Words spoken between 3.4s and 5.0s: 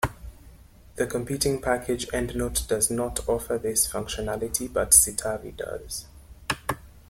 this functionality, but